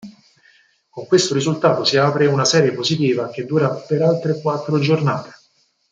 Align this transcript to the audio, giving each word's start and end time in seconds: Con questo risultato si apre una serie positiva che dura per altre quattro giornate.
Con 0.89 1.05
questo 1.05 1.35
risultato 1.35 1.83
si 1.83 1.95
apre 1.95 2.25
una 2.25 2.43
serie 2.43 2.71
positiva 2.73 3.29
che 3.29 3.45
dura 3.45 3.69
per 3.69 4.01
altre 4.01 4.41
quattro 4.41 4.79
giornate. 4.79 5.31